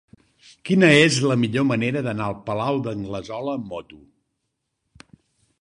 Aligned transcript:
Quina 0.69 0.87
és 1.01 1.19
la 1.31 1.37
millor 1.41 1.67
manera 1.73 2.03
d'anar 2.09 2.29
al 2.31 2.39
Palau 2.49 2.81
d'Anglesola 2.89 3.55
amb 3.61 3.71
moto? 3.75 4.03